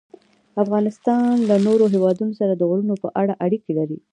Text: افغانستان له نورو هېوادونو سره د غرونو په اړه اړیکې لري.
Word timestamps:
افغانستان 0.63 1.31
له 1.49 1.55
نورو 1.67 1.85
هېوادونو 1.93 2.33
سره 2.39 2.53
د 2.55 2.61
غرونو 2.69 2.95
په 3.03 3.07
اړه 3.21 3.33
اړیکې 3.45 3.71
لري. 3.79 3.97